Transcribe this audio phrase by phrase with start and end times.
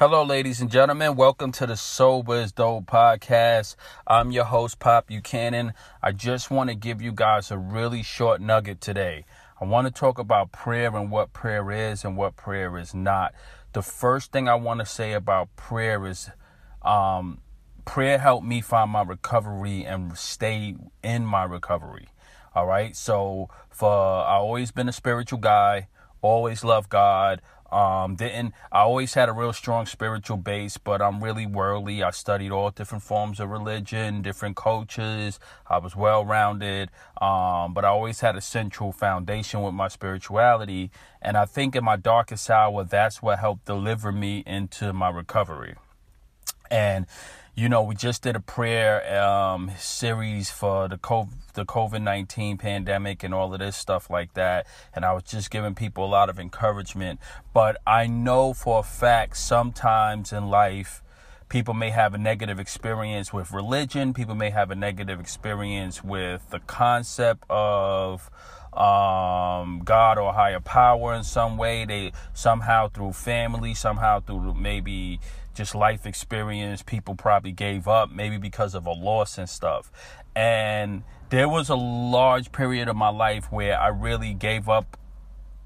[0.00, 1.14] Hello, ladies and gentlemen.
[1.14, 3.76] Welcome to the Sober is Dope podcast.
[4.06, 5.74] I'm your host, Pop Buchanan.
[6.02, 9.26] I just want to give you guys a really short nugget today.
[9.60, 13.34] I want to talk about prayer and what prayer is and what prayer is not.
[13.74, 16.30] The first thing I want to say about prayer is
[16.80, 17.42] um,
[17.84, 22.08] prayer helped me find my recovery and stay in my recovery.
[22.54, 22.96] All right.
[22.96, 25.88] So, for I always been a spiritual guy,
[26.22, 27.42] always loved God.
[27.72, 32.02] Um, didn't I always had a real strong spiritual base, but I'm really worldly.
[32.02, 35.38] I studied all different forms of religion, different cultures.
[35.68, 36.90] I was well rounded,
[37.20, 40.90] um, but I always had a central foundation with my spirituality.
[41.22, 45.74] And I think in my darkest hour, that's what helped deliver me into my recovery.
[46.70, 47.06] And
[47.54, 52.56] you know, we just did a prayer um, series for the COVID, the COVID nineteen
[52.56, 56.06] pandemic and all of this stuff like that, and I was just giving people a
[56.06, 57.20] lot of encouragement.
[57.52, 61.02] But I know for a fact, sometimes in life,
[61.48, 64.14] people may have a negative experience with religion.
[64.14, 68.30] People may have a negative experience with the concept of
[68.72, 71.84] um, God or higher power in some way.
[71.84, 75.18] They somehow through family, somehow through maybe
[75.54, 79.90] just life experience, people probably gave up, maybe because of a loss and stuff.
[80.34, 84.96] And there was a large period of my life where I really gave up.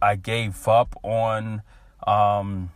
[0.00, 1.62] I gave up on
[2.06, 2.72] um,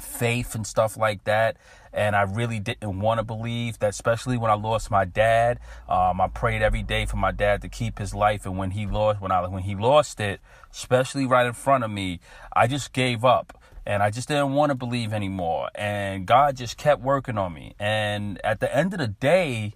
[0.00, 1.56] faith and stuff like that.
[1.92, 5.60] And I really didn't want to believe that, especially when I lost my dad.
[5.88, 8.46] Um, I prayed every day for my dad to keep his life.
[8.46, 10.40] And when he lost, when I when he lost it,
[10.72, 12.20] especially right in front of me,
[12.54, 15.68] I just gave up and I just didn't want to believe anymore.
[15.74, 17.74] And God just kept working on me.
[17.78, 19.74] And at the end of the day,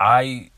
[0.00, 0.50] I,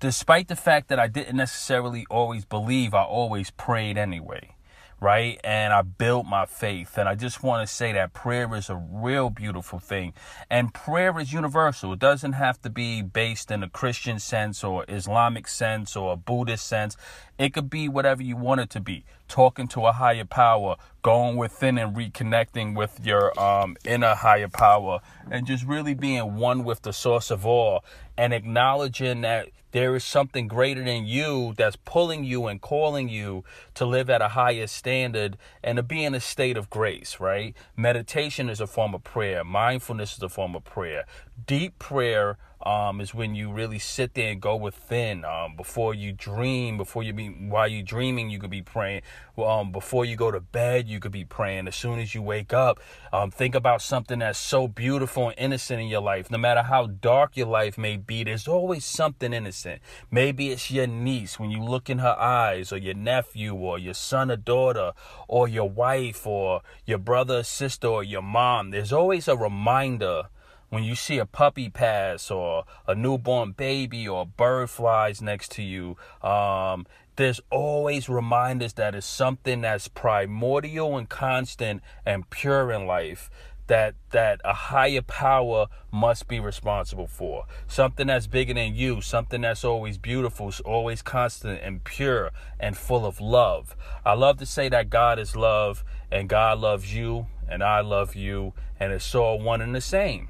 [0.00, 4.56] despite the fact that I didn't necessarily always believe, I always prayed anyway
[5.00, 5.38] right?
[5.44, 6.96] And I built my faith.
[6.96, 10.14] And I just want to say that prayer is a real beautiful thing.
[10.48, 11.92] And prayer is universal.
[11.92, 16.16] It doesn't have to be based in a Christian sense or Islamic sense or a
[16.16, 16.96] Buddhist sense.
[17.38, 19.04] It could be whatever you want it to be.
[19.28, 25.00] Talking to a higher power, going within and reconnecting with your um, inner higher power,
[25.30, 27.84] and just really being one with the source of all
[28.16, 33.44] and acknowledging that there is something greater than you that's pulling you and calling you
[33.74, 37.54] to live at a higher standard and to be in a state of grace, right?
[37.76, 41.04] Meditation is a form of prayer, mindfulness is a form of prayer.
[41.46, 45.24] Deep prayer um, is when you really sit there and go within.
[45.24, 49.02] Um, before you dream, before you be while you're dreaming, you could be praying.
[49.38, 51.68] Um, before you go to bed, you could be praying.
[51.68, 52.80] As soon as you wake up,
[53.12, 56.28] um, think about something that's so beautiful and innocent in your life.
[56.28, 59.80] No matter how dark your life may be, there's always something innocent.
[60.10, 63.94] Maybe it's your niece when you look in her eyes, or your nephew, or your
[63.94, 64.92] son or daughter,
[65.28, 68.70] or your wife, or your brother or sister, or your mom.
[68.70, 70.30] There's always a reminder
[70.68, 75.52] when you see a puppy pass or a newborn baby or a bird flies next
[75.52, 82.70] to you, um, there's always reminders that it's something that's primordial and constant and pure
[82.70, 83.30] in life
[83.66, 87.46] that that a higher power must be responsible for.
[87.66, 93.04] Something that's bigger than you something that's always beautiful always constant and pure and full
[93.04, 93.76] of love.
[94.04, 98.14] I love to say that god is love and god loves you and i love
[98.14, 100.28] you and it's all one and the same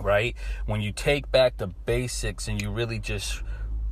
[0.00, 0.36] right?
[0.66, 3.42] When you take back the basics and you really just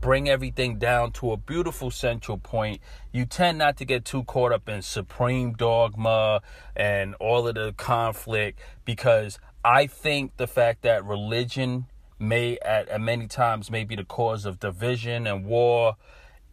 [0.01, 2.81] bring everything down to a beautiful central point,
[3.13, 6.43] you tend not to get too caught up in supreme dogma
[6.77, 11.87] and all of the conflict because I think the fact that religion
[12.19, 15.97] may at, at many times may be the cause of division and war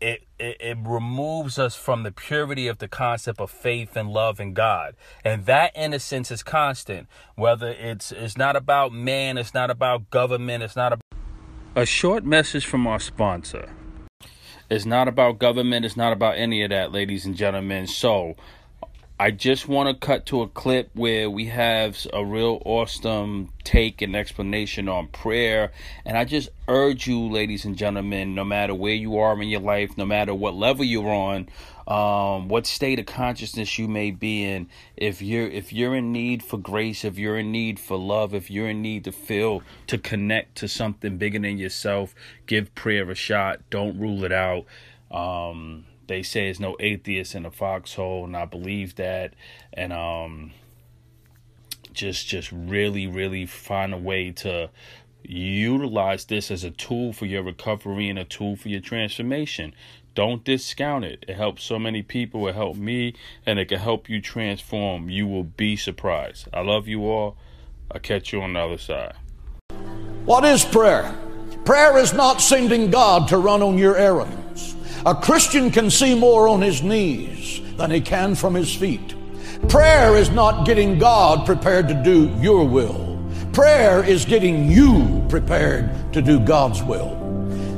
[0.01, 4.39] it, it, it removes us from the purity of the concept of faith and love
[4.39, 4.95] in God.
[5.23, 7.07] And that innocence is constant.
[7.35, 11.05] Whether it's it's not about man, it's not about government, it's not about
[11.75, 13.71] a short message from our sponsor.
[14.69, 17.87] It's not about government, it's not about any of that, ladies and gentlemen.
[17.87, 18.35] So
[19.21, 24.01] I just want to cut to a clip where we have a real awesome take
[24.01, 25.71] and explanation on prayer.
[26.07, 29.61] And I just urge you, ladies and gentlemen, no matter where you are in your
[29.61, 31.49] life, no matter what level you're on,
[31.87, 36.41] um, what state of consciousness you may be in, if you're if you're in need
[36.41, 39.99] for grace, if you're in need for love, if you're in need to feel to
[39.99, 42.15] connect to something bigger than yourself,
[42.47, 43.59] give prayer a shot.
[43.69, 44.65] Don't rule it out.
[45.11, 49.33] Um, they say there's no atheist in a foxhole, and I believe that.
[49.71, 50.51] And um,
[51.93, 54.69] just just really really find a way to
[55.23, 59.73] utilize this as a tool for your recovery and a tool for your transformation.
[60.13, 61.23] Don't discount it.
[61.29, 62.45] It helps so many people.
[62.49, 63.13] It helped me,
[63.45, 65.09] and it can help you transform.
[65.09, 66.49] You will be surprised.
[66.51, 67.37] I love you all.
[67.89, 69.15] I'll catch you on the other side.
[70.25, 71.15] What is prayer?
[71.63, 74.75] Prayer is not sending God to run on your errands.
[75.03, 79.15] A Christian can see more on his knees than he can from his feet.
[79.67, 83.19] Prayer is not getting God prepared to do your will.
[83.51, 87.17] Prayer is getting you prepared to do God's will.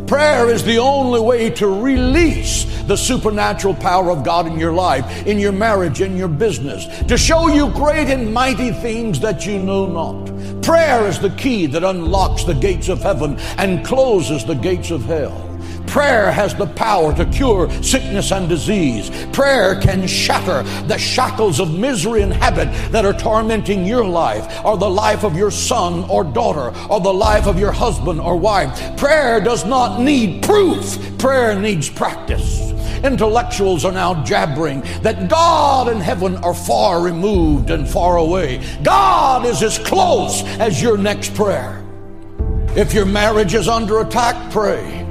[0.05, 5.25] Prayer is the only way to release the supernatural power of God in your life,
[5.25, 9.59] in your marriage, in your business, to show you great and mighty things that you
[9.59, 10.61] know not.
[10.61, 15.05] Prayer is the key that unlocks the gates of heaven and closes the gates of
[15.05, 15.52] hell.
[15.93, 19.11] Prayer has the power to cure sickness and disease.
[19.31, 24.75] Prayer can shatter the shackles of misery and habit that are tormenting your life or
[24.75, 28.97] the life of your son or daughter or the life of your husband or wife.
[28.97, 30.97] Prayer does not need proof.
[31.19, 32.71] Prayer needs practice.
[33.03, 38.65] Intellectuals are now jabbering that God and heaven are far removed and far away.
[38.81, 41.85] God is as close as your next prayer.
[42.75, 45.02] If your marriage is under attack, pray.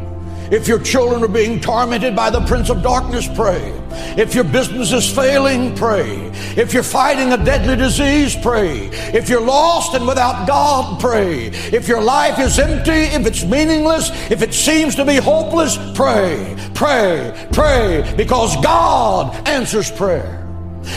[0.52, 3.72] If your children are being tormented by the prince of darkness, pray.
[4.19, 6.31] If your business is failing, pray.
[6.58, 8.90] If you're fighting a deadly disease, pray.
[9.14, 11.46] If you're lost and without God, pray.
[11.46, 16.55] If your life is empty, if it's meaningless, if it seems to be hopeless, pray.
[16.75, 20.42] Pray, pray, because God answers prayer.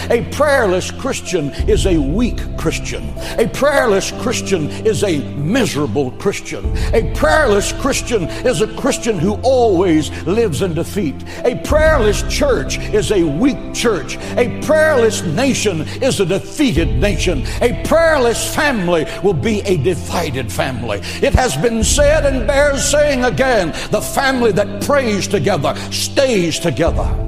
[0.10, 3.14] A prayerless Christian is a weak Christian.
[3.40, 6.66] A prayerless Christian is a miserable Christian.
[6.94, 11.16] A prayerless Christian is a Christian who always lives in defeat.
[11.44, 14.18] A prayerless church is a weak church.
[14.38, 17.44] A prayerless nation is a defeated nation.
[17.62, 21.00] A prayerless family will be a divided family.
[21.22, 27.25] It has been said and bears saying again the family that prays together stays together.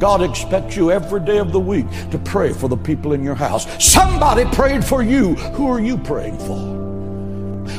[0.00, 3.34] God expects you every day of the week to pray for the people in your
[3.34, 3.66] house.
[3.84, 5.34] Somebody prayed for you.
[5.34, 6.80] Who are you praying for?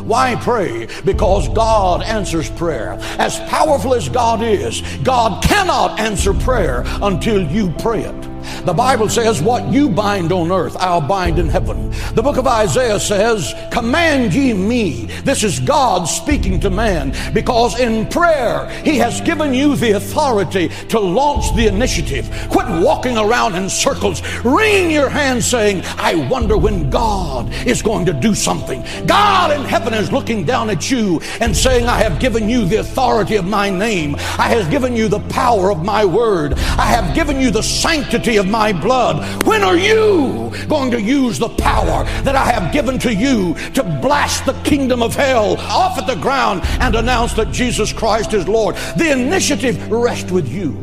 [0.04, 0.88] Why pray?
[1.04, 2.98] Because God answers prayer.
[3.18, 8.31] As powerful as God is, God cannot answer prayer until you pray it.
[8.66, 11.92] The Bible says, What you bind on earth, I'll bind in heaven.
[12.14, 15.06] The book of Isaiah says, Command ye me.
[15.24, 20.70] This is God speaking to man because in prayer, He has given you the authority
[20.90, 22.30] to launch the initiative.
[22.50, 28.06] Quit walking around in circles, wringing your hands, saying, I wonder when God is going
[28.06, 28.84] to do something.
[29.06, 32.78] God in heaven is looking down at you and saying, I have given you the
[32.78, 34.16] authority of my name.
[34.38, 36.54] I have given you the power of my word.
[36.54, 39.46] I have given you the sanctity of my blood.
[39.46, 43.84] When are you going to use the power that I have given to you to
[44.02, 48.48] blast the kingdom of hell off at the ground and announce that Jesus Christ is
[48.48, 48.76] Lord?
[48.98, 50.76] The initiative rests with you.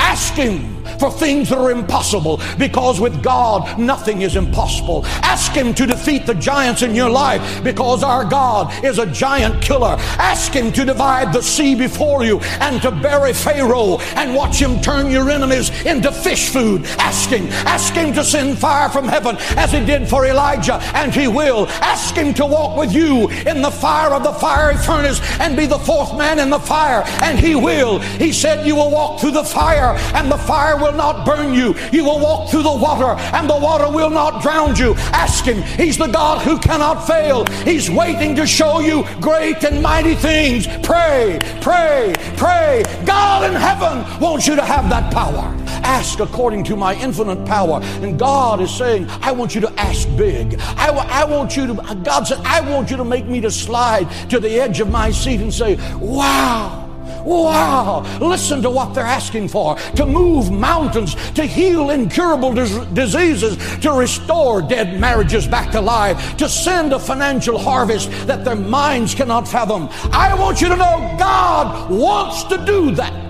[0.00, 5.04] Ask Him for things that are impossible because with God nothing is impossible.
[5.22, 9.62] Ask Him to defeat the giants in your life because our God is a giant
[9.62, 9.96] killer.
[10.18, 14.80] Ask Him to divide the sea before you and to bury Pharaoh and watch Him
[14.80, 16.84] turn your enemies into fish food.
[16.98, 17.46] Ask Him.
[17.66, 21.66] Ask Him to send fire from heaven as He did for Elijah, and He will.
[21.80, 25.66] Ask Him to walk with you in the fire of the fiery furnace and be
[25.66, 27.98] the fourth man in the fire, and He will.
[27.98, 31.74] He said, You will walk through the fire, and the fire will not burn you.
[31.92, 34.94] You will walk through the water, and the water will not drown you.
[35.12, 35.62] Ask Him.
[35.62, 37.44] He's the God who cannot fail.
[37.64, 40.66] He's waiting to show you great and mighty things.
[40.82, 42.82] Pray, pray, pray.
[43.04, 45.54] God in heaven wants you to have that power.
[45.82, 47.80] Ask according to my infinite power.
[47.82, 50.60] And God is saying, I want you to ask big.
[50.60, 51.74] I, I want you to,
[52.04, 55.10] God said, I want you to make me to slide to the edge of my
[55.10, 56.89] seat and say, wow.
[57.24, 58.04] Wow!
[58.20, 63.92] Listen to what they're asking for to move mountains, to heal incurable dis- diseases, to
[63.92, 69.46] restore dead marriages back to life, to send a financial harvest that their minds cannot
[69.46, 69.88] fathom.
[70.12, 73.29] I want you to know God wants to do that.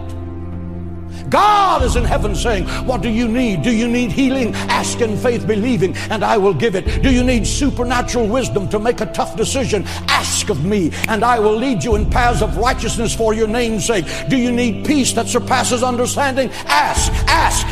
[1.29, 3.63] God is in heaven saying, What do you need?
[3.63, 4.55] Do you need healing?
[4.55, 7.03] Ask in faith, believing, and I will give it.
[7.03, 9.85] Do you need supernatural wisdom to make a tough decision?
[10.09, 13.87] Ask of me, and I will lead you in paths of righteousness for your name's
[13.87, 14.07] sake.
[14.29, 16.51] Do you need peace that surpasses understanding?
[16.67, 17.67] Ask, ask,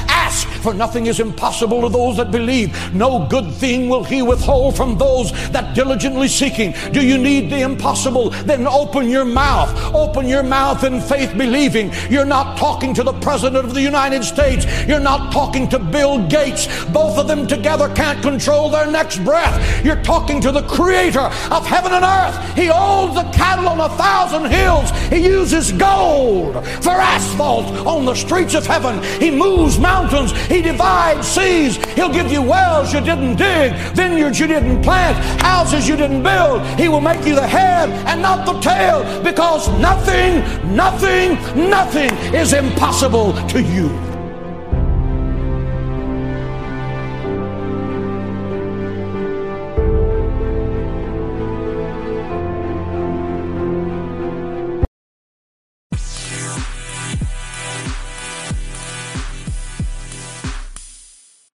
[0.69, 2.93] For nothing is impossible to those that believe.
[2.93, 6.75] No good thing will he withhold from those that diligently seeking.
[6.93, 8.29] Do you need the impossible?
[8.45, 9.73] Then open your mouth.
[9.95, 11.91] Open your mouth in faith believing.
[12.11, 14.67] You're not talking to the President of the United States.
[14.87, 16.67] You're not talking to Bill Gates.
[16.91, 19.83] Both of them together can't control their next breath.
[19.83, 22.55] You're talking to the Creator of heaven and earth.
[22.57, 24.91] He owns the cattle on a thousand hills.
[25.09, 29.03] He uses gold for asphalt on the streets of heaven.
[29.19, 30.33] He moves mountains.
[30.59, 31.77] He divides seas.
[31.95, 36.67] He'll give you wells you didn't dig, vineyards you didn't plant, houses you didn't build.
[36.77, 40.43] He will make you the head and not the tail because nothing,
[40.75, 41.35] nothing,
[41.71, 44.08] nothing is impossible to you.